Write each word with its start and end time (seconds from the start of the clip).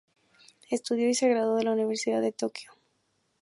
Estudió 0.71 1.07
y 1.09 1.13
se 1.13 1.29
graduó 1.29 1.57
de 1.57 1.63
la 1.65 1.73
Universidad 1.73 2.21
de 2.23 2.31
Tokio. 2.31 2.71